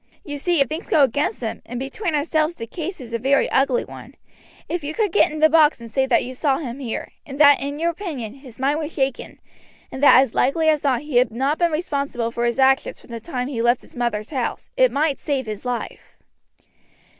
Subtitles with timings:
[0.25, 3.47] You see, if things go against him, and between ourselves the case is a very
[3.51, 4.15] ugly one,
[4.67, 7.39] if you could get in the box and say that you saw him here, and
[7.39, 9.37] that, in your opinion, his mind was shaken,
[9.91, 13.11] and that as likely as not he had not been responsible for his actions from
[13.11, 16.17] the time he left his mother's house, it might save his life."